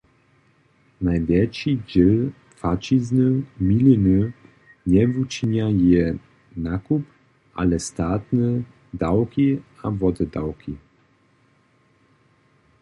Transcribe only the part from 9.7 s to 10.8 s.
a wotedawki.